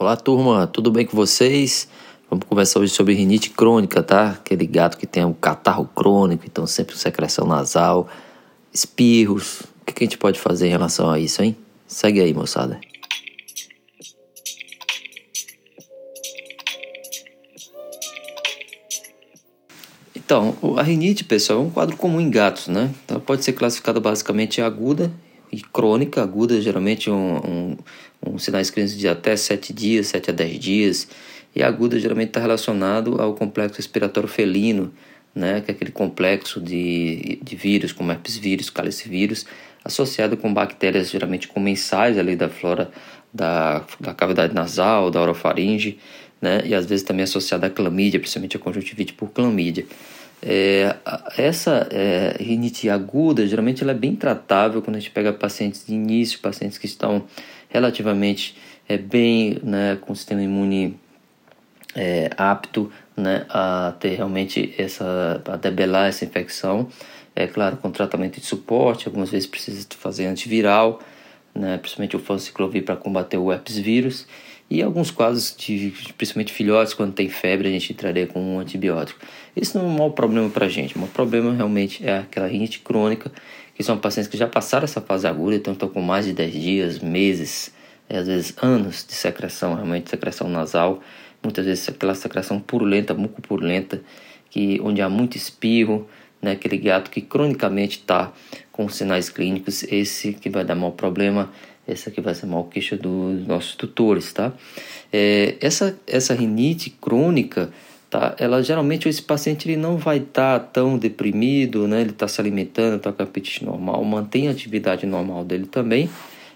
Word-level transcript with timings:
Olá, 0.00 0.14
turma, 0.14 0.64
tudo 0.68 0.92
bem 0.92 1.04
com 1.04 1.16
vocês? 1.16 1.88
Vamos 2.30 2.46
conversar 2.46 2.78
hoje 2.78 2.94
sobre 2.94 3.14
rinite 3.14 3.50
crônica, 3.50 4.00
tá? 4.00 4.30
Aquele 4.30 4.64
gato 4.64 4.96
que 4.96 5.08
tem 5.08 5.24
um 5.24 5.32
catarro 5.32 5.90
crônico, 5.92 6.44
então 6.46 6.68
sempre 6.68 6.96
secreção 6.96 7.44
nasal, 7.44 8.08
espirros. 8.72 9.62
O 9.82 9.92
que 9.92 10.04
a 10.04 10.06
gente 10.06 10.16
pode 10.16 10.38
fazer 10.38 10.68
em 10.68 10.70
relação 10.70 11.10
a 11.10 11.18
isso, 11.18 11.42
hein? 11.42 11.56
Segue 11.84 12.20
aí, 12.20 12.32
moçada. 12.32 12.80
Então, 20.14 20.56
a 20.76 20.82
rinite, 20.84 21.24
pessoal, 21.24 21.58
é 21.58 21.62
um 21.62 21.70
quadro 21.70 21.96
comum 21.96 22.20
em 22.20 22.30
gatos, 22.30 22.68
né? 22.68 22.94
Então, 23.04 23.18
pode 23.18 23.44
ser 23.44 23.52
classificada 23.52 23.98
basicamente 23.98 24.62
aguda 24.62 25.12
e 25.50 25.60
crônica. 25.60 26.22
Aguda, 26.22 26.60
geralmente, 26.60 27.10
um, 27.10 27.36
um, 27.36 27.76
um 28.26 28.38
sinais 28.38 28.70
clínicos 28.70 28.98
de 28.98 29.08
até 29.08 29.36
7 29.36 29.72
dias, 29.72 30.08
7 30.08 30.30
a 30.30 30.32
10 30.32 30.58
dias. 30.58 31.08
E 31.54 31.62
aguda, 31.62 31.98
geralmente, 31.98 32.28
está 32.28 32.40
relacionado 32.40 33.20
ao 33.20 33.34
complexo 33.34 33.76
respiratório 33.76 34.28
felino, 34.28 34.92
né? 35.34 35.60
Que 35.60 35.70
é 35.70 35.74
aquele 35.74 35.90
complexo 35.90 36.60
de, 36.60 37.38
de 37.42 37.56
vírus, 37.56 37.92
como 37.92 38.12
herpes 38.12 38.36
vírus, 38.36 38.70
calicivírus, 38.70 39.46
associado 39.84 40.36
com 40.36 40.52
bactérias 40.52 41.10
geralmente 41.10 41.48
comensais 41.48 42.18
ali 42.18 42.36
da 42.36 42.48
flora 42.48 42.90
da, 43.32 43.84
da 44.00 44.14
cavidade 44.14 44.54
nasal, 44.54 45.10
da 45.10 45.20
orofaringe, 45.20 45.98
né? 46.40 46.62
E 46.64 46.74
às 46.74 46.86
vezes 46.86 47.04
também 47.04 47.24
associada 47.24 47.66
à 47.66 47.70
clamídia, 47.70 48.20
principalmente 48.20 48.56
a 48.56 48.60
conjuntivite 48.60 49.12
por 49.12 49.30
clamídia. 49.30 49.86
É, 50.40 50.96
essa 51.36 51.88
é, 51.90 52.36
rinite 52.40 52.88
aguda, 52.88 53.46
geralmente 53.46 53.82
ela 53.82 53.92
é 53.92 53.94
bem 53.94 54.14
tratável 54.14 54.80
quando 54.80 54.96
a 54.96 55.00
gente 55.00 55.10
pega 55.10 55.32
pacientes 55.32 55.84
de 55.86 55.94
início, 55.94 56.38
pacientes 56.38 56.78
que 56.78 56.86
estão 56.86 57.24
relativamente 57.68 58.56
é, 58.88 58.96
bem 58.96 59.58
né, 59.62 59.98
com 60.00 60.12
o 60.12 60.16
sistema 60.16 60.42
imune 60.42 60.98
é, 61.94 62.30
apto 62.36 62.90
né, 63.16 63.44
a 63.48 63.94
ter 63.98 64.14
realmente 64.14 64.74
essa, 64.78 65.42
a 65.46 65.56
debelar 65.56 66.08
essa 66.08 66.24
infecção. 66.24 66.88
É 67.34 67.46
claro, 67.46 67.76
com 67.76 67.90
tratamento 67.90 68.40
de 68.40 68.46
suporte, 68.46 69.06
algumas 69.06 69.30
vezes 69.30 69.46
precisa 69.46 69.86
fazer 69.90 70.26
antiviral, 70.26 71.00
né, 71.54 71.78
principalmente 71.78 72.16
o 72.16 72.18
fanciclovir 72.18 72.84
para 72.84 72.96
combater 72.96 73.36
o 73.36 73.52
herpes 73.52 73.78
vírus. 73.78 74.26
E 74.70 74.82
alguns 74.82 75.10
casos, 75.10 75.54
de, 75.56 75.94
principalmente 76.18 76.52
filhotes, 76.52 76.92
quando 76.92 77.14
tem 77.14 77.28
febre, 77.28 77.68
a 77.68 77.70
gente 77.70 77.92
entraria 77.92 78.26
com 78.26 78.40
um 78.40 78.58
antibiótico. 78.58 79.18
Isso 79.56 79.78
não 79.78 79.86
é 79.86 79.88
um 79.88 79.96
mau 79.96 80.10
problema 80.10 80.50
para 80.50 80.66
a 80.66 80.68
gente. 80.68 80.94
O 80.94 80.98
mau 80.98 81.08
problema 81.08 81.54
realmente 81.54 82.06
é 82.06 82.18
aquela 82.18 82.46
rinite 82.46 82.80
crônica, 82.80 83.32
que 83.74 83.82
são 83.82 83.96
pacientes 83.96 84.28
que 84.28 84.36
já 84.36 84.46
passaram 84.46 84.84
essa 84.84 85.00
fase 85.00 85.26
aguda, 85.26 85.56
então 85.56 85.72
estão 85.72 85.88
com 85.88 86.02
mais 86.02 86.26
de 86.26 86.34
10 86.34 86.52
dias, 86.52 86.98
meses, 86.98 87.72
é, 88.08 88.18
às 88.18 88.26
vezes 88.26 88.54
anos 88.60 89.06
de 89.06 89.14
secreção, 89.14 89.74
realmente 89.74 90.10
secreção 90.10 90.48
nasal. 90.50 91.00
Muitas 91.42 91.64
vezes 91.64 91.88
aquela 91.88 92.14
secreção 92.14 92.60
purulenta, 92.60 93.14
mucopurulenta, 93.14 94.02
que, 94.50 94.78
onde 94.82 95.00
há 95.00 95.08
muito 95.08 95.36
espirro, 95.36 96.06
né, 96.42 96.52
aquele 96.52 96.76
gato 96.76 97.10
que 97.10 97.22
cronicamente 97.22 97.98
está 97.98 98.32
com 98.70 98.88
sinais 98.88 99.30
clínicos, 99.30 99.82
esse 99.84 100.34
que 100.34 100.50
vai 100.50 100.64
dar 100.64 100.74
mau 100.74 100.92
problema 100.92 101.50
essa 101.88 102.10
aqui 102.10 102.20
vai 102.20 102.34
ser 102.34 102.46
mal 102.46 102.64
queixa 102.64 102.96
dos 102.96 103.46
nossos 103.46 103.74
tutores, 103.74 104.32
tá? 104.32 104.52
É, 105.12 105.56
essa, 105.60 105.98
essa 106.06 106.34
rinite 106.34 106.90
crônica, 106.90 107.70
tá? 108.10 108.36
Ela 108.38 108.62
geralmente 108.62 109.08
esse 109.08 109.22
paciente 109.22 109.68
ele 109.68 109.76
não 109.76 109.96
vai 109.96 110.18
estar 110.18 110.60
tá 110.60 110.66
tão 110.66 110.98
deprimido, 110.98 111.88
né? 111.88 112.02
Ele 112.02 112.10
está 112.10 112.28
se 112.28 112.40
alimentando, 112.40 112.96
está 112.96 113.10
com 113.10 113.22
apetite 113.22 113.64
normal, 113.64 114.04
mantém 114.04 114.48
a 114.48 114.50
atividade 114.50 115.06
normal 115.06 115.44
dele 115.44 115.66
também, 115.66 116.10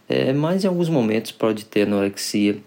é, 0.09 0.33
mas 0.33 0.65
em 0.65 0.69
alguns 0.69 0.89
momentos 0.89 1.33
pode 1.33 1.65
ter 1.65 1.83
anorexia 1.83 2.59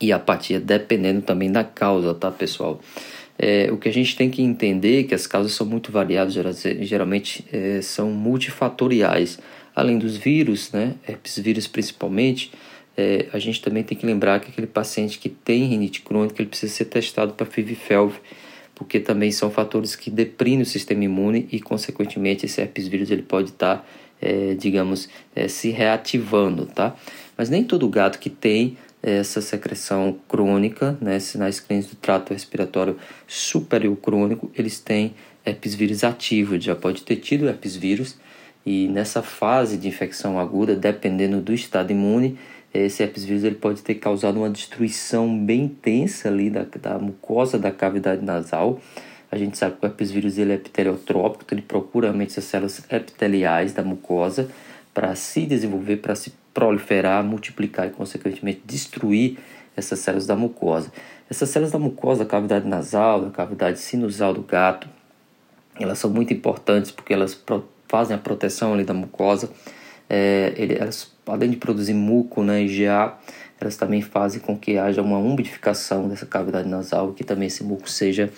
e 0.00 0.12
apatia, 0.12 0.58
dependendo 0.58 1.22
também 1.22 1.52
da 1.52 1.62
causa, 1.62 2.14
tá, 2.14 2.30
pessoal? 2.30 2.80
É, 3.38 3.68
o 3.72 3.76
que 3.76 3.88
a 3.88 3.92
gente 3.92 4.16
tem 4.16 4.30
que 4.30 4.42
entender 4.42 5.00
é 5.00 5.02
que 5.02 5.14
as 5.14 5.26
causas 5.26 5.52
são 5.52 5.66
muito 5.66 5.90
variadas, 5.90 6.34
geralmente 6.80 7.44
é, 7.52 7.80
são 7.82 8.10
multifatoriais 8.10 9.38
além 9.74 9.98
dos 9.98 10.16
vírus, 10.16 10.72
né, 10.72 10.94
herpes 11.06 11.38
vírus 11.38 11.66
principalmente, 11.66 12.52
é, 12.96 13.26
a 13.32 13.38
gente 13.38 13.60
também 13.60 13.82
tem 13.82 13.98
que 13.98 14.06
lembrar 14.06 14.40
que 14.40 14.50
aquele 14.50 14.66
paciente 14.66 15.18
que 15.18 15.28
tem 15.28 15.64
rinite 15.64 16.02
crônica, 16.02 16.40
ele 16.40 16.48
precisa 16.48 16.72
ser 16.72 16.84
testado 16.84 17.32
para 17.32 17.44
FIV-FeLV, 17.44 18.14
porque 18.74 19.00
também 19.00 19.30
são 19.30 19.50
fatores 19.50 19.96
que 19.96 20.10
deprimem 20.10 20.62
o 20.62 20.66
sistema 20.66 21.04
imune 21.04 21.48
e, 21.50 21.60
consequentemente, 21.60 22.46
esse 22.46 22.60
herpes 22.60 22.88
vírus 22.88 23.10
ele 23.10 23.22
pode 23.22 23.50
estar, 23.50 23.78
tá, 23.78 23.84
é, 24.20 24.54
digamos, 24.54 25.08
é, 25.34 25.48
se 25.48 25.70
reativando, 25.70 26.66
tá? 26.66 26.96
Mas 27.36 27.50
nem 27.50 27.64
todo 27.64 27.88
gato 27.88 28.18
que 28.18 28.30
tem 28.30 28.76
essa 29.02 29.40
secreção 29.42 30.16
crônica, 30.26 30.96
né, 31.00 31.18
sinais 31.18 31.60
clínicos 31.60 31.90
do 31.90 31.96
trato 31.96 32.32
respiratório 32.32 32.96
superior 33.26 33.94
crônico, 33.96 34.50
eles 34.56 34.80
têm 34.80 35.14
herpes 35.44 35.74
vírus 35.74 36.02
ativo, 36.02 36.58
já 36.58 36.74
pode 36.74 37.02
ter 37.02 37.16
tido 37.16 37.46
herpes 37.46 37.76
vírus, 37.76 38.16
e 38.66 38.88
nessa 38.88 39.22
fase 39.22 39.76
de 39.76 39.88
infecção 39.88 40.38
aguda, 40.38 40.74
dependendo 40.74 41.40
do 41.40 41.52
estado 41.52 41.90
imune, 41.90 42.38
esse 42.72 43.02
herpes 43.02 43.24
vírus 43.24 43.44
ele 43.44 43.54
pode 43.54 43.82
ter 43.82 43.94
causado 43.96 44.38
uma 44.38 44.50
destruição 44.50 45.38
bem 45.38 45.64
intensa 45.64 46.28
ali 46.28 46.50
da, 46.50 46.64
da 46.80 46.98
mucosa 46.98 47.58
da 47.58 47.70
cavidade 47.70 48.24
nasal. 48.24 48.80
A 49.30 49.36
gente 49.36 49.56
sabe 49.58 49.76
que 49.76 49.84
o 49.84 49.88
herpes 49.88 50.10
vírus 50.10 50.38
ele 50.38 50.52
é 50.52 50.54
epiteliotrópico, 50.54 51.44
então 51.44 51.58
ele 51.58 51.66
procura 51.66 52.08
realmente 52.08 52.30
essas 52.30 52.44
células 52.44 52.84
epiteliais 52.90 53.72
da 53.72 53.84
mucosa 53.84 54.48
para 54.92 55.14
se 55.14 55.44
desenvolver, 55.44 55.98
para 55.98 56.14
se 56.14 56.32
proliferar, 56.52 57.22
multiplicar 57.22 57.86
e, 57.86 57.90
consequentemente, 57.90 58.62
destruir 58.64 59.38
essas 59.76 59.98
células 59.98 60.26
da 60.26 60.36
mucosa. 60.36 60.92
Essas 61.28 61.50
células 61.50 61.72
da 61.72 61.78
mucosa, 61.78 62.24
da 62.24 62.30
cavidade 62.30 62.66
nasal, 62.66 63.22
da 63.22 63.30
cavidade 63.30 63.78
sinusal 63.78 64.32
do 64.32 64.42
gato, 64.42 64.88
elas 65.78 65.98
são 65.98 66.10
muito 66.10 66.32
importantes 66.32 66.90
porque 66.90 67.12
elas 67.12 67.34
fazem 67.94 68.16
a 68.16 68.18
proteção 68.18 68.74
ali 68.74 68.82
da 68.82 68.92
mucosa. 68.92 69.48
É, 70.10 70.52
ele, 70.56 70.74
elas, 70.74 71.12
além 71.24 71.48
de 71.50 71.56
produzir 71.56 71.94
muco, 71.94 72.42
né, 72.42 72.60
IgA, 72.60 73.14
elas 73.60 73.76
também 73.76 74.02
fazem 74.02 74.40
com 74.40 74.58
que 74.58 74.76
haja 74.76 75.00
uma 75.00 75.16
umidificação 75.16 76.08
dessa 76.08 76.26
cavidade 76.26 76.68
nasal, 76.68 77.12
que 77.12 77.22
também 77.22 77.46
esse 77.46 77.62
muco 77.62 77.88
seja, 77.88 78.32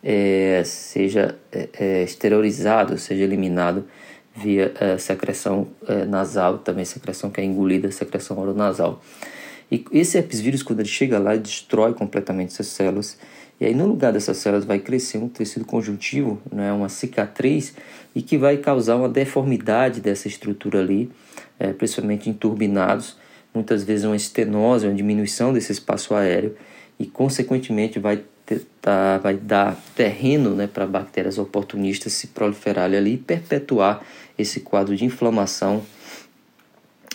é, 0.00 0.62
seja 0.64 1.36
é, 1.50 1.68
é 1.80 2.02
exteriorizado, 2.04 2.96
seja 2.98 3.24
eliminado 3.24 3.84
via 4.32 4.72
é, 4.78 4.96
secreção 4.96 5.66
é, 5.88 6.04
nasal, 6.04 6.58
também 6.58 6.84
secreção 6.84 7.30
que 7.30 7.40
é 7.40 7.44
engolida, 7.44 7.90
secreção 7.90 8.38
oronasal. 8.38 9.02
E 9.70 9.84
esse 9.92 10.18
herpes 10.18 10.40
vírus, 10.40 10.62
quando 10.62 10.80
ele 10.80 10.88
chega 10.88 11.18
lá, 11.18 11.34
ele 11.34 11.42
destrói 11.42 11.94
completamente 11.94 12.52
essas 12.52 12.66
células. 12.66 13.16
E 13.60 13.64
aí, 13.64 13.74
no 13.74 13.86
lugar 13.86 14.12
dessas 14.12 14.38
células, 14.38 14.64
vai 14.64 14.78
crescer 14.78 15.18
um 15.18 15.28
tecido 15.28 15.64
conjuntivo, 15.64 16.40
né, 16.50 16.72
uma 16.72 16.88
cicatriz, 16.88 17.74
e 18.14 18.22
que 18.22 18.36
vai 18.36 18.56
causar 18.56 18.96
uma 18.96 19.08
deformidade 19.08 20.00
dessa 20.00 20.26
estrutura 20.26 20.80
ali, 20.80 21.10
é, 21.58 21.72
principalmente 21.72 22.28
em 22.28 22.32
turbinados, 22.32 23.16
muitas 23.54 23.84
vezes 23.84 24.04
uma 24.04 24.16
estenose, 24.16 24.86
uma 24.86 24.94
diminuição 24.94 25.52
desse 25.52 25.70
espaço 25.72 26.14
aéreo, 26.14 26.56
e, 26.98 27.06
consequentemente, 27.06 27.98
vai, 27.98 28.24
ter, 28.44 28.66
tá, 28.80 29.18
vai 29.18 29.36
dar 29.36 29.80
terreno 29.94 30.54
né, 30.54 30.66
para 30.66 30.86
bactérias 30.86 31.38
oportunistas 31.38 32.12
se 32.14 32.28
proliferarem 32.28 32.98
ali 32.98 33.14
e 33.14 33.18
perpetuar 33.18 34.02
esse 34.38 34.60
quadro 34.60 34.96
de 34.96 35.04
inflamação 35.04 35.82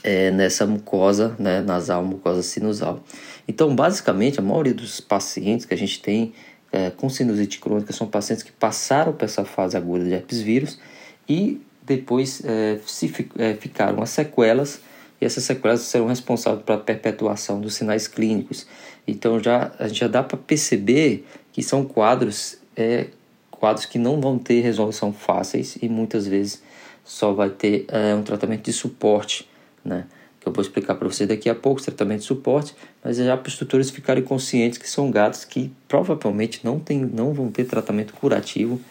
é, 0.05 0.29
nessa 0.29 0.67
mucosa 0.67 1.35
né, 1.39 1.61
nasal, 1.61 2.05
mucosa 2.05 2.43
sinusal. 2.43 3.03
Então, 3.47 3.75
basicamente, 3.75 4.39
a 4.39 4.43
maioria 4.43 4.73
dos 4.73 5.01
pacientes 5.01 5.65
que 5.65 5.73
a 5.73 5.77
gente 5.77 5.99
tem 5.99 6.31
é, 6.71 6.91
com 6.91 7.09
sinusite 7.09 7.59
crônica 7.59 7.91
são 7.91 8.05
pacientes 8.05 8.43
que 8.43 8.51
passaram 8.51 9.13
por 9.13 9.25
essa 9.25 9.43
fase 9.43 9.75
aguda 9.75 10.03
de 10.03 10.13
herpes 10.13 10.41
vírus 10.41 10.79
e 11.27 11.59
depois 11.81 12.43
é, 12.45 12.77
se 12.85 13.11
é, 13.39 13.55
ficaram 13.55 14.03
as 14.03 14.11
sequelas 14.11 14.79
e 15.19 15.25
essas 15.25 15.43
sequelas 15.43 15.81
serão 15.81 16.05
responsáveis 16.05 16.63
pela 16.63 16.77
perpetuação 16.77 17.59
dos 17.59 17.73
sinais 17.73 18.07
clínicos. 18.07 18.67
Então 19.07 19.41
já 19.41 19.71
já 19.87 20.07
dá 20.07 20.21
para 20.21 20.37
perceber 20.37 21.25
que 21.51 21.63
são 21.63 21.83
quadros 21.83 22.57
é, 22.75 23.07
quadros 23.49 23.85
que 23.85 23.97
não 23.97 24.21
vão 24.21 24.37
ter 24.37 24.61
resolução 24.61 25.11
fáceis 25.11 25.77
e 25.81 25.89
muitas 25.89 26.27
vezes 26.27 26.61
só 27.03 27.33
vai 27.33 27.49
ter 27.49 27.85
é, 27.87 28.13
um 28.13 28.21
tratamento 28.21 28.65
de 28.65 28.73
suporte 28.73 29.47
né? 29.85 30.05
Que 30.39 30.47
eu 30.47 30.51
vou 30.51 30.61
explicar 30.61 30.95
para 30.95 31.07
você 31.07 31.25
daqui 31.25 31.49
a 31.49 31.55
pouco, 31.55 31.81
tratamento 31.81 32.19
de 32.21 32.25
suporte, 32.25 32.75
mas 33.03 33.17
já 33.17 33.37
para 33.37 33.47
os 33.47 33.57
tutores 33.57 33.89
ficarem 33.89 34.23
conscientes 34.23 34.77
que 34.77 34.89
são 34.89 35.09
gatos 35.11 35.45
que 35.45 35.71
provavelmente 35.87 36.61
não, 36.63 36.79
tem, 36.79 36.99
não 36.99 37.33
vão 37.33 37.51
ter 37.51 37.65
tratamento 37.65 38.13
curativo, 38.13 38.81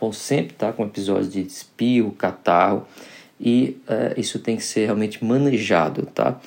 vão 0.00 0.12
sempre 0.12 0.52
estar 0.52 0.72
com 0.72 0.84
episódios 0.84 1.32
de 1.32 1.40
espio, 1.40 2.10
catarro, 2.12 2.86
e 3.40 3.78
é, 3.88 4.14
isso 4.16 4.38
tem 4.38 4.56
que 4.56 4.64
ser 4.64 4.84
realmente 4.84 5.24
manejado, 5.24 6.06
tá? 6.06 6.40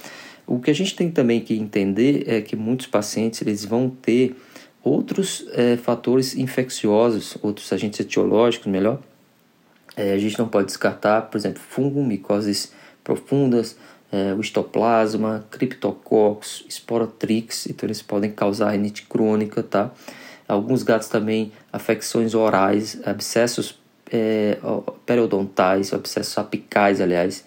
O 0.48 0.60
que 0.60 0.70
a 0.70 0.74
gente 0.74 0.96
tem 0.96 1.10
também 1.10 1.42
que 1.42 1.56
entender 1.56 2.24
é 2.28 2.42
que 2.42 2.56
muitos 2.56 2.86
pacientes 2.86 3.42
eles 3.42 3.66
vão 3.66 3.90
ter 3.90 4.36
outros 4.84 5.46
é, 5.54 5.76
fatores 5.76 6.36
infecciosos, 6.38 7.38
outros 7.42 7.74
agentes 7.74 8.00
etiológicos, 8.00 8.68
melhor. 8.68 9.00
É, 9.98 10.14
a 10.14 10.18
gente 10.18 10.38
não 10.38 10.48
pode 10.48 10.68
descartar, 10.68 11.24
por 11.24 11.38
exemplo, 11.38 11.62
fungo, 11.62 12.04
micoses 12.04 12.72
profundas, 13.04 13.76
é, 14.16 14.34
o 14.34 14.40
histoplasma, 14.40 15.46
criptococcus, 15.52 16.66
sporotrix, 16.70 17.68
então 17.68 17.86
eles 17.86 18.02
podem 18.02 18.32
causar 18.32 18.70
rinite 18.72 19.04
crônica, 19.04 19.62
tá? 19.62 19.92
Alguns 20.48 20.84
gatos 20.84 21.10
também, 21.10 21.52
afecções 21.74 22.34
orais, 22.34 22.98
abscessos 23.06 23.78
é, 24.10 24.58
periodontais, 25.06 25.94
abscessos 25.94 26.38
apicais, 26.38 27.02
aliás, 27.02 27.44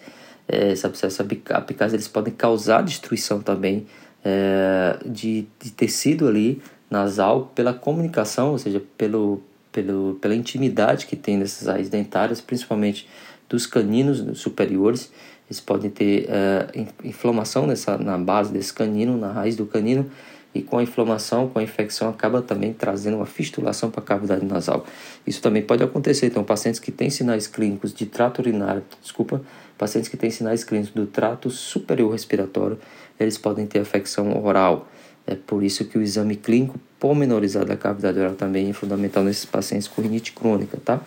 é, 0.47 0.71
esses 0.71 0.85
abscessos 0.85 1.19
apicais 1.49 1.93
eles 1.93 2.07
podem 2.07 2.33
causar 2.33 2.83
destruição 2.83 3.41
também 3.41 3.87
é, 4.23 4.99
de, 5.05 5.47
de 5.59 5.71
tecido 5.71 6.27
ali 6.27 6.61
nasal 6.87 7.51
pela 7.55 7.73
comunicação, 7.73 8.51
ou 8.51 8.57
seja, 8.59 8.79
pelo, 8.95 9.41
pelo, 9.71 10.19
pela 10.21 10.35
intimidade 10.35 11.07
que 11.07 11.15
tem 11.15 11.35
nessas 11.35 11.67
raízes 11.67 11.89
dentárias, 11.89 12.41
principalmente 12.41 13.07
dos 13.47 13.65
caninos 13.65 14.39
superiores. 14.39 15.11
Eles 15.49 15.59
podem 15.59 15.89
ter 15.89 16.27
uh, 16.29 16.87
inflamação 17.03 17.65
nessa, 17.65 17.97
na 17.97 18.17
base 18.17 18.53
desse 18.53 18.71
canino, 18.71 19.17
na 19.17 19.31
raiz 19.31 19.55
do 19.55 19.65
canino, 19.65 20.09
e 20.53 20.61
com 20.61 20.77
a 20.77 20.83
inflamação, 20.83 21.47
com 21.47 21.59
a 21.59 21.63
infecção, 21.63 22.09
acaba 22.09 22.41
também 22.41 22.73
trazendo 22.73 23.17
uma 23.17 23.25
fistulação 23.25 23.89
para 23.89 24.01
a 24.01 24.03
cavidade 24.03 24.45
nasal. 24.45 24.85
Isso 25.25 25.41
também 25.41 25.61
pode 25.61 25.83
acontecer. 25.83 26.27
Então, 26.27 26.43
pacientes 26.43 26.79
que 26.79 26.91
têm 26.91 27.09
sinais 27.09 27.47
clínicos 27.47 27.93
de 27.93 28.05
trato 28.05 28.39
urinário, 28.39 28.83
desculpa, 29.01 29.41
pacientes 29.77 30.09
que 30.09 30.17
têm 30.17 30.31
sinais 30.31 30.63
clínicos 30.63 30.93
do 30.93 31.05
trato 31.05 31.49
superior 31.49 32.11
respiratório, 32.11 32.79
eles 33.19 33.37
podem 33.37 33.65
ter 33.67 33.79
afecção 33.79 34.43
oral. 34.43 34.87
É 35.27 35.35
por 35.35 35.63
isso 35.63 35.85
que 35.85 35.97
o 35.97 36.01
exame 36.01 36.35
clínico 36.35 36.79
pormenorizado 36.99 37.67
da 37.67 37.77
cavidade 37.77 38.19
oral 38.19 38.33
também 38.33 38.69
é 38.69 38.73
fundamental 38.73 39.23
nesses 39.23 39.45
pacientes 39.45 39.87
com 39.87 40.01
rinite 40.01 40.31
crônica, 40.31 40.77
tá? 40.83 40.99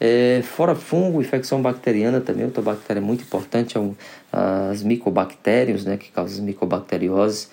É, 0.00 0.42
fora 0.44 0.76
fungo, 0.76 1.20
infecção 1.20 1.60
bacteriana 1.60 2.20
também, 2.20 2.44
outra 2.44 2.62
bactéria 2.62 3.02
muito 3.02 3.24
importante, 3.24 3.76
é 3.76 3.80
um, 3.80 3.94
as 4.32 4.82
micobactérios, 4.82 5.84
né, 5.84 5.96
que 5.96 6.10
causam 6.12 6.44
micobacterioses, 6.44 7.50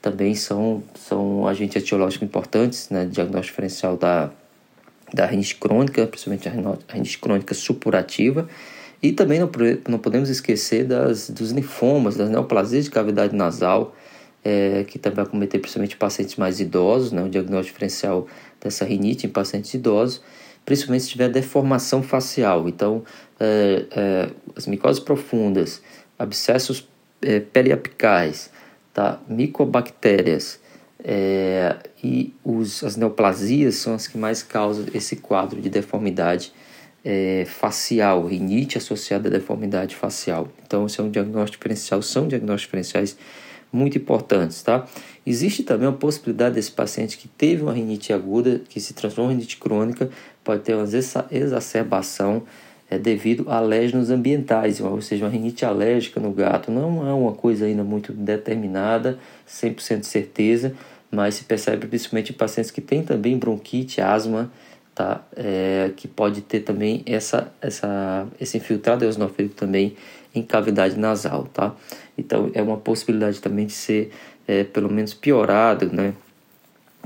também 0.00 0.34
são, 0.34 0.82
são 0.94 1.48
agentes 1.48 1.82
etiológicos 1.82 2.26
importantes, 2.26 2.88
né, 2.88 3.04
diagnóstico 3.04 3.54
diferencial 3.54 3.96
da, 3.96 4.30
da 5.12 5.26
rinite 5.26 5.56
crônica, 5.56 6.06
principalmente 6.06 6.48
a 6.48 6.92
rinite 6.92 7.18
crônica 7.18 7.52
supurativa, 7.52 8.48
e 9.02 9.12
também 9.12 9.40
não, 9.40 9.50
não 9.88 9.98
podemos 9.98 10.28
esquecer 10.28 10.84
das, 10.84 11.28
dos 11.30 11.50
linfomas, 11.50 12.16
das 12.16 12.30
neoplasias 12.30 12.84
de 12.84 12.90
cavidade 12.90 13.34
nasal, 13.34 13.94
é, 14.44 14.84
que 14.84 15.00
também 15.00 15.16
vai 15.16 15.26
cometer 15.26 15.58
principalmente 15.58 15.96
pacientes 15.96 16.36
mais 16.36 16.60
idosos, 16.60 17.10
né, 17.10 17.24
o 17.24 17.28
diagnóstico 17.28 17.74
diferencial 17.74 18.28
dessa 18.60 18.84
rinite 18.84 19.26
em 19.26 19.30
pacientes 19.30 19.74
idosos, 19.74 20.22
principalmente 20.68 21.04
se 21.04 21.08
tiver 21.08 21.30
deformação 21.30 22.02
facial. 22.02 22.68
Então, 22.68 23.02
é, 23.40 23.86
é, 23.90 24.30
as 24.54 24.66
micoses 24.66 25.00
profundas, 25.00 25.82
abscessos 26.18 26.86
é, 27.22 27.40
periapicais, 27.40 28.50
tá? 28.92 29.18
micobactérias 29.26 30.60
é, 31.02 31.74
e 32.04 32.34
os, 32.44 32.84
as 32.84 32.96
neoplasias 32.96 33.76
são 33.76 33.94
as 33.94 34.06
que 34.06 34.18
mais 34.18 34.42
causam 34.42 34.84
esse 34.92 35.16
quadro 35.16 35.58
de 35.58 35.70
deformidade 35.70 36.52
é, 37.02 37.46
facial, 37.46 38.26
rinite 38.26 38.76
associada 38.76 39.30
à 39.30 39.32
deformidade 39.32 39.96
facial. 39.96 40.48
Então, 40.66 40.84
esse 40.84 41.00
é 41.00 41.02
um 41.02 41.10
diagnóstico 41.10 41.62
diferencial, 41.62 42.02
são 42.02 42.28
diagnósticos 42.28 42.66
diferenciais 42.66 43.16
muito 43.72 43.98
importantes, 43.98 44.62
tá? 44.62 44.86
Existe 45.26 45.62
também 45.62 45.88
a 45.88 45.92
possibilidade 45.92 46.54
desse 46.54 46.72
paciente 46.72 47.18
que 47.18 47.28
teve 47.28 47.62
uma 47.62 47.72
rinite 47.72 48.12
aguda, 48.12 48.62
que 48.68 48.80
se 48.80 48.94
transforma 48.94 49.30
em 49.32 49.34
rinite 49.34 49.58
crônica, 49.58 50.10
pode 50.42 50.62
ter 50.62 50.74
uma 50.74 50.84
exacerbação 51.30 52.44
é, 52.90 52.98
devido 52.98 53.44
a 53.48 53.56
alérgenos 53.58 54.10
ambientais, 54.10 54.80
ou 54.80 55.00
seja, 55.02 55.26
uma 55.26 55.30
rinite 55.30 55.64
alérgica 55.64 56.18
no 56.18 56.32
gato. 56.32 56.70
Não 56.70 57.06
é 57.06 57.12
uma 57.12 57.32
coisa 57.32 57.66
ainda 57.66 57.84
muito 57.84 58.12
determinada, 58.12 59.18
100% 59.46 60.00
de 60.00 60.06
certeza, 60.06 60.74
mas 61.10 61.34
se 61.36 61.44
percebe 61.44 61.86
principalmente 61.86 62.32
em 62.32 62.36
pacientes 62.36 62.70
que 62.70 62.80
têm 62.80 63.02
também 63.02 63.36
bronquite, 63.36 64.00
asma, 64.00 64.50
tá? 64.94 65.22
É, 65.36 65.92
que 65.96 66.08
pode 66.08 66.40
ter 66.40 66.60
também 66.60 67.02
essa, 67.06 67.52
essa, 67.60 68.26
esse 68.40 68.56
infiltrado 68.56 69.04
eosinofílico 69.04 69.54
também 69.54 69.96
em 70.34 70.42
cavidade 70.42 70.98
nasal, 70.98 71.44
tá? 71.44 71.74
Então 72.18 72.50
é 72.52 72.60
uma 72.60 72.76
possibilidade 72.76 73.40
também 73.40 73.66
de 73.66 73.72
ser 73.72 74.10
é, 74.46 74.64
pelo 74.64 74.90
menos 74.90 75.14
piorado, 75.14 75.90
né? 75.92 76.12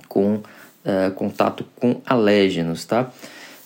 Com 0.09 0.43
é, 0.85 1.11
contato 1.11 1.65
com 1.77 2.01
alérgenos, 2.07 2.85
tá? 2.85 3.13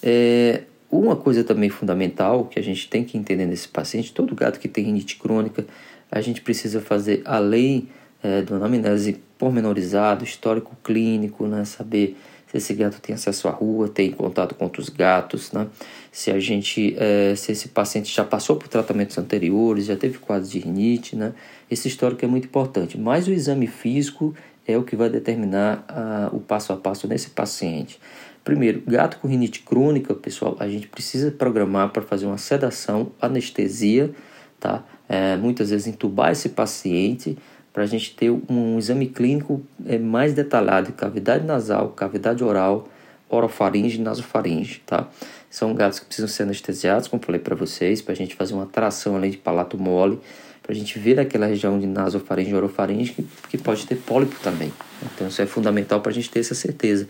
É, 0.02 0.62
uma 0.90 1.16
coisa 1.16 1.44
também 1.44 1.70
fundamental 1.70 2.44
que 2.44 2.58
a 2.58 2.62
gente 2.62 2.88
tem 2.88 3.04
que 3.04 3.16
entender 3.16 3.46
nesse 3.46 3.68
paciente, 3.68 4.12
todo 4.12 4.34
gato 4.34 4.58
que 4.58 4.68
tem 4.68 4.84
rinite 4.84 5.16
crônica, 5.16 5.64
a 6.10 6.20
gente 6.20 6.40
precisa 6.40 6.80
fazer 6.80 7.22
além 7.24 7.88
é, 8.22 8.42
do 8.42 8.54
anamnese 8.54 9.20
pormenorizado, 9.38 10.24
histórico 10.24 10.76
clínico, 10.82 11.46
né? 11.46 11.64
Saber 11.64 12.16
se 12.46 12.56
esse 12.56 12.74
gato 12.74 13.00
tem 13.00 13.14
acesso 13.14 13.48
à 13.48 13.50
rua, 13.50 13.88
tem 13.88 14.10
contato 14.12 14.54
com 14.54 14.64
outros 14.64 14.88
gatos, 14.88 15.52
né? 15.52 15.66
se 16.12 16.30
a 16.30 16.38
gente, 16.38 16.96
é, 16.98 17.34
se 17.34 17.52
esse 17.52 17.68
paciente 17.68 18.14
já 18.14 18.24
passou 18.24 18.56
por 18.56 18.68
tratamentos 18.68 19.18
anteriores, 19.18 19.86
já 19.86 19.96
teve 19.96 20.18
quadros 20.18 20.50
de 20.50 20.58
rinite, 20.58 21.16
né? 21.16 21.34
esse 21.70 21.88
histórico 21.88 22.24
é 22.24 22.28
muito 22.28 22.44
importante. 22.46 22.98
Mas 22.98 23.26
o 23.26 23.32
exame 23.32 23.66
físico 23.66 24.34
é 24.66 24.76
o 24.76 24.82
que 24.82 24.96
vai 24.96 25.08
determinar 25.08 25.84
ah, 25.88 26.28
o 26.32 26.40
passo 26.40 26.72
a 26.72 26.76
passo 26.76 27.06
nesse 27.06 27.30
paciente. 27.30 28.00
Primeiro, 28.42 28.82
gato 28.86 29.18
com 29.18 29.28
rinite 29.28 29.60
crônica, 29.60 30.14
pessoal, 30.14 30.56
a 30.60 30.68
gente 30.68 30.86
precisa 30.86 31.30
programar 31.30 31.90
para 31.90 32.02
fazer 32.02 32.26
uma 32.26 32.38
sedação, 32.38 33.12
anestesia, 33.20 34.12
tá? 34.58 34.84
É, 35.08 35.36
muitas 35.36 35.70
vezes 35.70 35.86
entubar 35.86 36.32
esse 36.32 36.48
paciente 36.50 37.36
para 37.76 37.84
a 37.84 37.86
gente 37.86 38.16
ter 38.16 38.30
um 38.30 38.78
exame 38.78 39.06
clínico 39.06 39.62
é, 39.84 39.98
mais 39.98 40.32
detalhado 40.32 40.86
de 40.86 40.92
cavidade 40.94 41.44
nasal, 41.44 41.90
cavidade 41.90 42.42
oral, 42.42 42.88
orofaringe 43.28 43.98
e 43.98 44.00
nasofaringe, 44.00 44.80
tá? 44.86 45.06
São 45.50 45.74
gatos 45.74 45.98
que 45.98 46.06
precisam 46.06 46.26
ser 46.26 46.44
anestesiados, 46.44 47.06
como 47.06 47.22
falei 47.22 47.38
para 47.38 47.54
vocês, 47.54 48.00
para 48.00 48.14
a 48.14 48.16
gente 48.16 48.34
fazer 48.34 48.54
uma 48.54 48.64
tração 48.64 49.14
além 49.14 49.30
de 49.30 49.36
palato 49.36 49.76
mole, 49.76 50.18
para 50.62 50.72
a 50.72 50.74
gente 50.74 50.98
ver 50.98 51.20
aquela 51.20 51.44
região 51.44 51.78
de 51.78 51.86
nasofaringe 51.86 52.50
e 52.50 52.54
orofaringe 52.54 53.12
que, 53.12 53.26
que 53.50 53.58
pode 53.58 53.86
ter 53.86 53.96
pólipo 53.96 54.36
também. 54.42 54.72
Então 55.14 55.28
isso 55.28 55.42
é 55.42 55.44
fundamental 55.44 56.00
para 56.00 56.12
a 56.12 56.14
gente 56.14 56.30
ter 56.30 56.40
essa 56.40 56.54
certeza. 56.54 57.06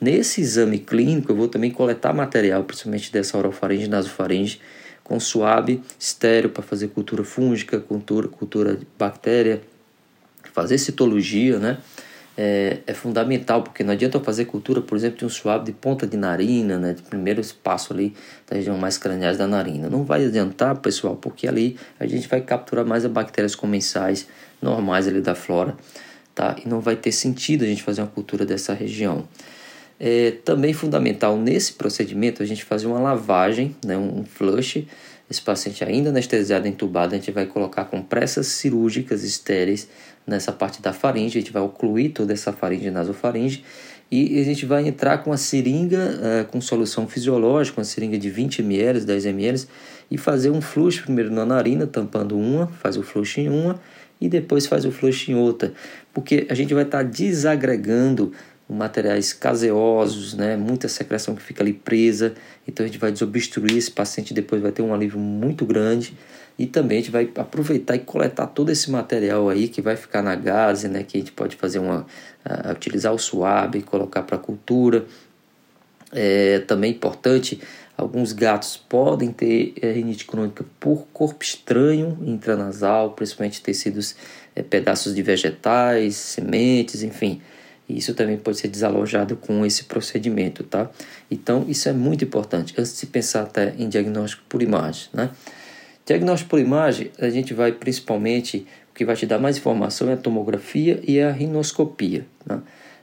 Nesse 0.00 0.40
exame 0.40 0.80
clínico 0.80 1.30
eu 1.30 1.36
vou 1.36 1.46
também 1.46 1.70
coletar 1.70 2.12
material, 2.12 2.64
principalmente 2.64 3.12
dessa 3.12 3.38
orofaringe 3.38 3.84
e 3.84 3.88
nasofaringe, 3.88 4.60
com 5.04 5.20
suave, 5.20 5.80
estéreo 5.96 6.50
para 6.50 6.64
fazer 6.64 6.88
cultura 6.88 7.22
fúngica, 7.22 7.78
cultura, 7.78 8.26
cultura 8.26 8.74
de 8.74 8.84
bactéria, 8.98 9.62
fazer 10.60 10.78
citologia, 10.78 11.58
né? 11.58 11.78
É, 12.36 12.78
é, 12.86 12.94
fundamental, 12.94 13.62
porque 13.62 13.82
não 13.82 13.92
adianta 13.92 14.16
eu 14.16 14.24
fazer 14.24 14.44
cultura, 14.46 14.80
por 14.80 14.96
exemplo, 14.96 15.18
de 15.18 15.24
um 15.26 15.28
suave 15.28 15.64
de 15.64 15.72
ponta 15.72 16.06
de 16.06 16.16
narina, 16.16 16.78
né, 16.78 16.94
de 16.94 17.02
primeiro 17.02 17.38
espaço 17.38 17.92
ali 17.92 18.14
da 18.48 18.56
região 18.56 18.78
mais 18.78 18.96
craniais 18.96 19.36
da 19.36 19.46
narina. 19.46 19.90
Não 19.90 20.04
vai 20.04 20.24
adiantar, 20.24 20.76
pessoal, 20.78 21.16
porque 21.16 21.46
ali 21.46 21.76
a 21.98 22.06
gente 22.06 22.28
vai 22.28 22.40
capturar 22.40 22.86
mais 22.86 23.04
as 23.04 23.10
bactérias 23.10 23.54
comensais 23.54 24.26
normais 24.62 25.06
ali 25.06 25.20
da 25.20 25.34
flora, 25.34 25.76
tá? 26.34 26.56
E 26.64 26.68
não 26.68 26.80
vai 26.80 26.96
ter 26.96 27.12
sentido 27.12 27.64
a 27.64 27.66
gente 27.66 27.82
fazer 27.82 28.00
uma 28.00 28.08
cultura 28.08 28.46
dessa 28.46 28.72
região. 28.72 29.28
É 29.98 30.30
também 30.42 30.72
fundamental 30.72 31.36
nesse 31.36 31.74
procedimento 31.74 32.42
a 32.42 32.46
gente 32.46 32.64
fazer 32.64 32.86
uma 32.86 33.00
lavagem, 33.00 33.76
né, 33.84 33.98
um 33.98 34.24
flush. 34.24 34.86
Esse 35.30 35.40
paciente 35.40 35.84
ainda 35.84 36.10
anestesiado, 36.10 36.66
entubado, 36.66 37.14
a 37.14 37.18
gente 37.18 37.30
vai 37.30 37.46
colocar 37.46 37.84
compressas 37.84 38.48
cirúrgicas 38.48 39.22
estéreis 39.22 39.88
nessa 40.26 40.50
parte 40.50 40.82
da 40.82 40.92
faringe, 40.92 41.38
a 41.38 41.40
gente 41.40 41.52
vai 41.52 41.62
ocluir 41.62 42.12
toda 42.12 42.32
essa 42.32 42.52
faringe 42.52 42.90
nasofaringe 42.90 43.62
e 44.10 44.40
a 44.40 44.44
gente 44.44 44.66
vai 44.66 44.88
entrar 44.88 45.18
com 45.18 45.32
a 45.32 45.36
seringa 45.36 45.98
uh, 45.98 46.44
com 46.50 46.60
solução 46.60 47.06
fisiológica, 47.06 47.78
uma 47.80 47.84
seringa 47.84 48.18
de 48.18 48.28
20 48.28 48.58
ml, 48.58 49.04
10 49.04 49.26
ml 49.26 49.66
e 50.10 50.18
fazer 50.18 50.50
um 50.50 50.60
fluxo 50.60 51.04
primeiro 51.04 51.30
na 51.30 51.46
narina, 51.46 51.86
tampando 51.86 52.36
uma, 52.36 52.66
faz 52.66 52.96
o 52.96 53.02
fluxo 53.04 53.38
em 53.38 53.48
uma 53.48 53.80
e 54.20 54.28
depois 54.28 54.66
faz 54.66 54.84
o 54.84 54.90
fluxo 54.90 55.30
em 55.30 55.36
outra, 55.36 55.72
porque 56.12 56.44
a 56.50 56.54
gente 56.54 56.74
vai 56.74 56.82
estar 56.82 56.98
tá 56.98 57.04
desagregando 57.04 58.32
materiais 58.72 59.32
caseosos, 59.32 60.34
né? 60.34 60.56
muita 60.56 60.88
secreção 60.88 61.34
que 61.34 61.42
fica 61.42 61.62
ali 61.62 61.72
presa, 61.72 62.34
então 62.66 62.84
a 62.84 62.86
gente 62.86 62.98
vai 62.98 63.10
desobstruir 63.10 63.76
esse 63.76 63.90
paciente, 63.90 64.32
depois 64.32 64.62
vai 64.62 64.72
ter 64.72 64.82
um 64.82 64.94
alívio 64.94 65.18
muito 65.18 65.64
grande 65.66 66.14
e 66.60 66.66
também 66.66 66.98
a 66.98 67.00
gente 67.00 67.10
vai 67.10 67.30
aproveitar 67.36 67.96
e 67.96 68.00
coletar 68.00 68.46
todo 68.46 68.70
esse 68.70 68.90
material 68.90 69.48
aí 69.48 69.66
que 69.66 69.80
vai 69.80 69.96
ficar 69.96 70.20
na 70.20 70.34
gase, 70.34 70.88
né? 70.88 71.02
Que 71.02 71.16
a 71.16 71.20
gente 71.20 71.32
pode 71.32 71.56
fazer 71.56 71.78
uma 71.78 72.00
uh, 72.44 72.72
utilizar 72.72 73.14
o 73.14 73.18
suave, 73.18 73.80
colocar 73.80 74.22
para 74.24 74.36
cultura. 74.36 75.06
É 76.12 76.58
também 76.58 76.90
importante, 76.90 77.62
alguns 77.96 78.32
gatos 78.34 78.76
podem 78.76 79.32
ter 79.32 79.72
eh, 79.80 79.92
rinite 79.92 80.26
crônica 80.26 80.62
por 80.78 81.06
corpo 81.14 81.42
estranho 81.42 82.18
intranasal, 82.20 83.12
principalmente 83.12 83.62
tecidos, 83.62 84.14
é, 84.54 84.62
pedaços 84.62 85.14
de 85.14 85.22
vegetais, 85.22 86.16
sementes, 86.16 87.02
enfim. 87.02 87.40
Isso 87.96 88.14
também 88.14 88.36
pode 88.36 88.58
ser 88.58 88.68
desalojado 88.68 89.36
com 89.36 89.64
esse 89.64 89.84
procedimento, 89.84 90.64
tá? 90.64 90.90
Então, 91.30 91.64
isso 91.68 91.88
é 91.88 91.92
muito 91.92 92.24
importante, 92.24 92.74
antes 92.78 92.98
de 92.98 93.06
pensar 93.06 93.42
até 93.42 93.74
em 93.78 93.88
diagnóstico 93.88 94.42
por 94.48 94.62
imagem, 94.62 95.08
né? 95.12 95.30
Diagnóstico 96.04 96.50
por 96.50 96.58
imagem, 96.58 97.10
a 97.20 97.28
gente 97.28 97.54
vai 97.54 97.70
principalmente, 97.70 98.66
o 98.90 98.94
que 98.94 99.04
vai 99.04 99.14
te 99.14 99.26
dar 99.26 99.38
mais 99.38 99.58
informação 99.58 100.10
é 100.10 100.14
a 100.14 100.16
tomografia 100.16 101.00
e 101.06 101.20
a 101.20 101.30
rinoscopia. 101.30 102.26
Né? 102.44 102.60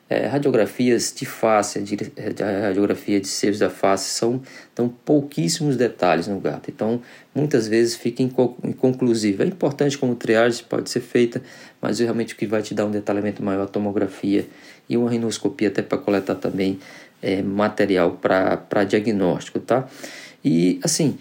É, 0.09 0.25
radiografias 0.25 1.13
de 1.13 1.25
face, 1.25 1.79
a 1.79 2.67
radiografia 2.67 3.19
de 3.19 3.27
seios 3.27 3.59
da 3.59 3.69
face 3.69 4.09
são 4.09 4.41
dão 4.73 4.87
pouquíssimos 4.87 5.75
detalhes 5.75 6.27
no 6.27 6.39
gato, 6.39 6.71
então 6.71 7.01
muitas 7.35 7.67
vezes 7.67 7.95
fica 7.95 8.23
inconclusivo. 8.23 9.43
É 9.43 9.45
importante 9.45 9.97
como 9.97 10.15
triagem 10.15 10.63
pode 10.67 10.89
ser 10.89 11.01
feita, 11.01 11.41
mas 11.81 11.99
realmente 11.99 12.33
o 12.33 12.37
que 12.37 12.47
vai 12.47 12.61
te 12.61 12.73
dar 12.73 12.85
um 12.85 12.91
detalhamento 12.91 13.43
maior 13.43 13.61
é 13.61 13.63
a 13.65 13.67
tomografia 13.67 14.47
e 14.89 14.97
uma 14.97 15.09
rinoscopia 15.09 15.67
até 15.67 15.81
para 15.81 15.97
coletar 15.97 16.35
também 16.35 16.79
é, 17.21 17.41
material 17.41 18.11
para 18.21 18.83
diagnóstico, 18.83 19.59
tá? 19.59 19.87
E 20.43 20.79
assim, 20.83 21.17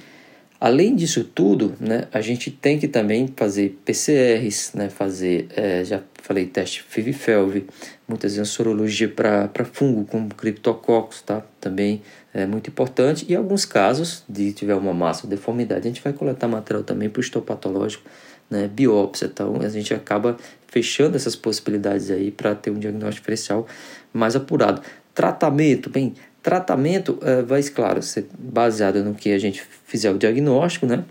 Além 0.59 0.97
disso 0.97 1.23
tudo, 1.23 1.75
né, 1.79 2.09
a 2.11 2.23
gente 2.23 2.51
tem 2.51 2.79
que 2.79 2.89
também 2.89 3.29
fazer 3.37 3.79
PCRs, 3.85 4.73
né, 4.73 4.89
fazer, 4.89 5.49
é, 5.55 5.85
já 5.85 6.03
falei, 6.23 6.47
teste 6.47 6.83
FIV-FeLV, 6.83 7.67
muitas 8.09 8.35
vezes 8.35 8.51
sorologia 8.51 9.09
para 9.09 9.65
fungo, 9.65 10.05
como 10.07 10.35
criptococcus, 10.35 11.23
tá? 11.23 11.45
também 11.61 12.03
é 12.33 12.47
muito 12.47 12.71
importante. 12.71 13.27
E 13.29 13.37
alguns 13.37 13.65
casos, 13.65 14.25
de 14.29 14.53
tiver 14.53 14.75
uma 14.75 14.95
massa 14.95 15.27
ou 15.27 15.31
deformidade, 15.31 15.87
a 15.87 15.91
gente 15.91 16.03
vai 16.03 16.13
coletar 16.13 16.49
material 16.49 16.83
também 16.83 17.09
para 17.09 17.21
o 17.21 17.23
histopatológico, 17.23 18.03
né, 18.51 18.69
biópsia. 18.69 19.27
Então, 19.27 19.61
a 19.61 19.69
gente 19.69 19.93
acaba 19.95 20.37
fechando 20.69 21.17
essas 21.17 21.37
possibilidades 21.37 22.11
aí 22.11 22.31
para 22.31 22.55
ter 22.55 22.71
um 22.71 22.79
diagnóstico 22.79 23.23
diferencial 23.23 23.67
mais 24.13 24.37
apurado. 24.37 24.83
Tratamento, 25.15 25.89
bem, 25.89 26.15
Tratamento 26.47 27.19
uh, 27.23 27.45
vai, 27.45 27.61
claro, 27.65 28.01
ser 28.01 28.29
baseado 28.39 29.03
no 29.03 29.17
que 29.17 29.33
a 29.33 29.39
gente 29.39 29.65
fizer 29.85 30.13
o 30.13 30.17
diagnóstico, 30.17 30.87
né? 30.87 31.05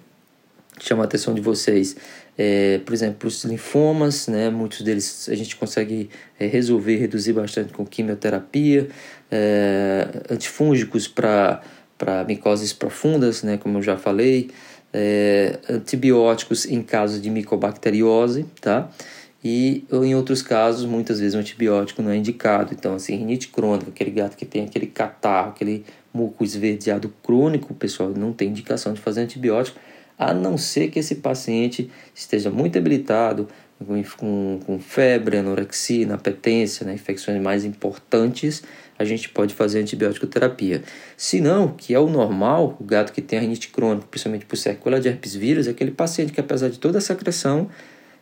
Chama 0.80 1.04
a 1.04 1.06
atenção 1.06 1.34
de 1.34 1.42
vocês, 1.42 1.98
é, 2.38 2.78
por 2.86 2.94
exemplo, 2.94 3.28
os 3.28 3.44
linfomas, 3.44 4.30
né? 4.30 4.50
Muitos 4.50 4.82
deles 4.82 5.28
a 5.28 5.36
gente 5.36 5.58
consegue 5.58 6.10
é, 6.40 6.48
resolver, 6.48 6.96
reduzir 6.96 7.34
bastante 7.34 7.74
com 7.74 7.86
quimioterapia, 7.86 8.88
é, 9.30 10.08
antifúngicos 10.30 11.06
para 11.06 11.62
micoses 12.26 12.72
profundas, 12.72 13.44
né? 13.44 13.58
Como 13.58 13.80
eu 13.80 13.84
já 13.84 13.98
falei, 13.98 14.52
antibióticos 15.70 16.66
em 16.66 16.82
caso 16.82 17.20
de 17.20 17.30
micobacteriose, 17.30 18.46
tá? 18.62 18.90
e 19.48 19.86
em 19.92 20.16
outros 20.16 20.42
casos, 20.42 20.88
muitas 20.88 21.20
vezes, 21.20 21.36
o 21.36 21.38
antibiótico 21.38 22.02
não 22.02 22.10
é 22.10 22.18
indicado. 22.18 22.74
Então, 22.74 22.96
assim, 22.96 23.16
rinite 23.16 23.50
crônica, 23.50 23.92
aquele 23.92 24.10
gato 24.10 24.36
que 24.36 24.44
tem 24.44 24.64
aquele 24.64 24.88
catarro, 24.88 25.50
aquele 25.50 25.86
muco 26.12 26.44
esverdeado 26.44 27.14
crônico, 27.22 27.72
pessoal, 27.76 28.10
não 28.10 28.34
tem 28.34 28.50
indicação 28.50 28.92
de 28.92 29.00
fazer 29.00 29.22
antibiótico, 29.22 29.80
a 30.18 30.34
não 30.34 30.58
ser 30.58 30.88
que 30.88 30.98
esse 30.98 31.16
paciente 31.16 31.92
esteja 32.16 32.50
muito 32.50 32.74
debilitado, 32.74 33.48
com, 34.18 34.60
com 34.66 34.80
febre, 34.80 35.38
anorexia, 35.38 36.02
inapetência, 36.02 36.84
né, 36.84 36.96
infecções 36.96 37.40
mais 37.40 37.64
importantes, 37.64 38.64
a 38.98 39.04
gente 39.04 39.30
pode 39.30 39.54
fazer 39.54 39.80
antibiótico 39.80 40.26
terapia. 40.26 40.82
Se 41.18 41.42
não, 41.42 41.70
que 41.70 41.94
é 41.94 42.00
o 42.00 42.10
normal, 42.10 42.78
o 42.80 42.84
gato 42.84 43.12
que 43.12 43.22
tem 43.22 43.38
a 43.40 43.42
rinite 43.42 43.70
crônica, 43.70 44.08
principalmente 44.10 44.46
por 44.46 44.56
sequela 44.56 45.00
de 45.00 45.10
herpes 45.10 45.36
vírus, 45.36 45.68
é 45.68 45.72
aquele 45.72 45.92
paciente 45.92 46.32
que 46.32 46.40
apesar 46.40 46.70
de 46.70 46.80
toda 46.80 46.98
a 46.98 47.02
secreção, 47.02 47.70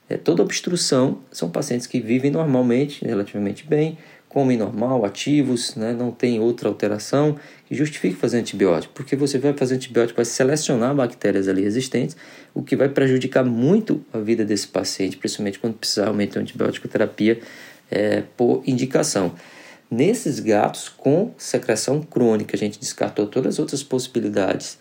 é, 0.10 0.18
toda 0.18 0.42
obstrução 0.42 1.20
são 1.32 1.50
pacientes 1.50 1.88
que 1.88 2.00
vivem 2.00 2.32
normalmente, 2.32 3.06
relativamente 3.06 3.66
bem, 3.66 3.98
comem 4.34 4.58
normal, 4.58 5.06
ativos, 5.06 5.76
né, 5.76 5.94
não 5.94 6.10
tem 6.10 6.40
outra 6.40 6.68
alteração 6.68 7.38
que 7.68 7.76
justifique 7.76 8.16
fazer 8.16 8.40
antibiótico, 8.40 8.92
porque 8.96 9.16
você 9.16 9.38
vai 9.38 9.54
fazer 9.54 9.76
antibiótico, 9.76 10.18
vai 10.18 10.26
selecionar 10.26 10.96
bactérias 10.96 11.48
ali 11.48 11.62
resistentes, 11.62 12.18
o 12.52 12.64
que 12.64 12.76
vai 12.76 12.90
prejudicar 12.90 13.46
muito 13.46 14.04
a 14.12 14.18
vida 14.18 14.44
desse 14.44 14.68
paciente, 14.68 15.18
principalmente 15.18 15.60
quando 15.60 15.76
precisar 15.76 16.06
realmente 16.06 16.32
de 16.32 16.40
antibiótico 16.40 16.88
terapia 16.88 17.40
é, 17.92 18.24
por 18.36 18.64
indicação. 18.66 19.36
Nesses 19.94 20.40
gatos 20.40 20.90
com 20.90 21.32
secreção 21.38 22.02
crônica, 22.02 22.56
a 22.56 22.60
gente 22.60 22.80
descartou 22.80 23.28
todas 23.28 23.54
as 23.54 23.60
outras 23.60 23.84
possibilidades 23.84 24.80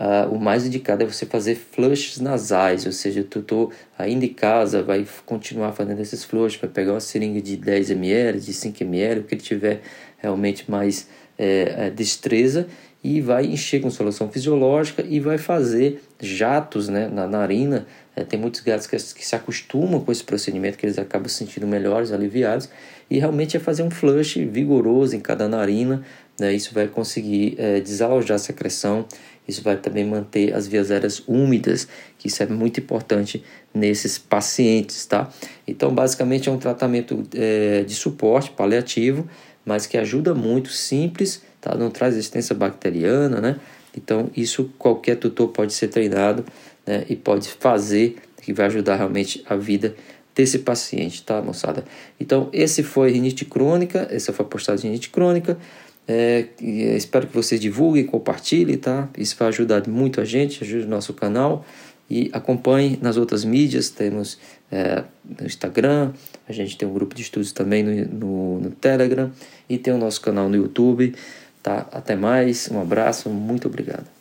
Uh, 0.00 0.34
o 0.34 0.40
mais 0.40 0.64
indicado 0.64 1.02
é 1.02 1.06
você 1.06 1.26
fazer 1.26 1.54
flushes 1.54 2.18
nasais, 2.18 2.86
ou 2.86 2.92
seja, 2.92 3.20
o 3.20 3.24
tutor 3.24 3.70
ainda 3.98 4.24
em 4.24 4.32
casa 4.32 4.82
vai 4.82 5.06
continuar 5.26 5.72
fazendo 5.72 6.00
esses 6.00 6.24
flushes, 6.24 6.58
vai 6.58 6.70
pegar 6.70 6.92
uma 6.94 7.00
seringa 7.00 7.38
de 7.42 7.54
10 7.54 7.90
ml, 7.90 8.40
de 8.40 8.54
5 8.54 8.82
ml, 8.82 9.20
o 9.20 9.24
que 9.24 9.34
ele 9.34 9.42
tiver 9.42 9.82
realmente 10.16 10.70
mais 10.70 11.06
é, 11.36 11.90
destreza, 11.90 12.66
e 13.02 13.20
vai 13.20 13.46
encher 13.46 13.80
com 13.80 13.90
solução 13.90 14.28
fisiológica 14.28 15.02
e 15.08 15.18
vai 15.20 15.38
fazer 15.38 16.02
jatos 16.20 16.88
né, 16.88 17.08
na 17.08 17.26
narina. 17.26 17.86
É, 18.14 18.24
tem 18.24 18.38
muitos 18.38 18.60
gatos 18.60 18.86
que, 18.86 18.96
que, 18.96 19.26
se 19.26 19.34
acostumam 19.34 20.00
com 20.00 20.12
esse 20.12 20.22
procedimento, 20.22 20.76
que 20.76 20.84
eles 20.84 20.98
acabam 20.98 21.28
se 21.28 21.36
sentindo 21.36 21.66
melhores, 21.66 22.12
aliviados, 22.12 22.68
e 23.08 23.18
realmente 23.18 23.56
é 23.56 23.60
fazer 23.60 23.82
um 23.82 23.90
flush 23.90 24.44
vigoroso 24.44 25.16
em 25.16 25.20
cada 25.20 25.48
narina, 25.48 26.02
né, 26.38 26.52
isso 26.52 26.74
vai 26.74 26.88
conseguir 26.88 27.54
é, 27.58 27.80
desalojar 27.80 28.36
a 28.36 28.38
secreção 28.38 29.06
isso 29.50 29.62
vai 29.62 29.76
também 29.76 30.04
manter 30.04 30.54
as 30.54 30.66
vias 30.66 30.90
aéreas 30.90 31.22
úmidas, 31.26 31.88
que 32.16 32.28
isso 32.28 32.42
é 32.42 32.46
muito 32.46 32.80
importante 32.80 33.42
nesses 33.74 34.16
pacientes, 34.16 35.04
tá? 35.04 35.28
Então, 35.66 35.92
basicamente 35.92 36.48
é 36.48 36.52
um 36.52 36.58
tratamento 36.58 37.22
é, 37.34 37.82
de 37.82 37.94
suporte 37.94 38.50
paliativo, 38.50 39.28
mas 39.64 39.86
que 39.86 39.98
ajuda 39.98 40.34
muito, 40.34 40.70
simples, 40.70 41.42
tá? 41.60 41.74
Não 41.76 41.90
traz 41.90 42.14
resistência 42.14 42.54
bacteriana, 42.54 43.40
né? 43.40 43.60
Então, 43.96 44.30
isso 44.36 44.70
qualquer 44.78 45.16
tutor 45.16 45.48
pode 45.48 45.72
ser 45.72 45.88
treinado 45.88 46.44
né? 46.86 47.04
e 47.08 47.16
pode 47.16 47.48
fazer, 47.48 48.16
que 48.40 48.52
vai 48.52 48.66
ajudar 48.66 48.96
realmente 48.96 49.44
a 49.48 49.56
vida 49.56 49.94
desse 50.34 50.60
paciente, 50.60 51.22
tá, 51.22 51.42
moçada? 51.42 51.84
Então, 52.18 52.48
esse 52.52 52.82
foi 52.82 53.10
rinite 53.10 53.44
crônica, 53.44 54.06
essa 54.10 54.32
foi 54.32 54.44
a 54.44 54.48
postagem 54.48 54.82
de 54.82 54.86
rinite 54.88 55.10
crônica. 55.10 55.58
É, 56.06 56.46
espero 56.60 57.26
que 57.26 57.34
vocês 57.34 57.60
divulguem, 57.60 58.04
compartilhem, 58.04 58.76
tá? 58.78 59.08
Isso 59.16 59.36
vai 59.38 59.48
ajudar 59.48 59.86
muito 59.86 60.20
a 60.20 60.24
gente, 60.24 60.64
ajude 60.64 60.86
o 60.86 60.88
nosso 60.88 61.12
canal. 61.12 61.64
E 62.08 62.28
acompanhe 62.32 62.98
nas 63.00 63.16
outras 63.16 63.44
mídias, 63.44 63.88
temos 63.88 64.36
é, 64.72 65.04
no 65.38 65.46
Instagram, 65.46 66.12
a 66.48 66.52
gente 66.52 66.76
tem 66.76 66.88
um 66.88 66.92
grupo 66.92 67.14
de 67.14 67.22
estudos 67.22 67.52
também 67.52 67.84
no, 67.84 68.04
no, 68.06 68.60
no 68.62 68.70
Telegram 68.70 69.30
e 69.68 69.78
tem 69.78 69.94
o 69.94 69.98
nosso 69.98 70.20
canal 70.20 70.48
no 70.48 70.56
YouTube. 70.56 71.14
Tá? 71.62 71.86
Até 71.92 72.16
mais, 72.16 72.68
um 72.70 72.80
abraço, 72.80 73.28
muito 73.28 73.68
obrigado. 73.68 74.19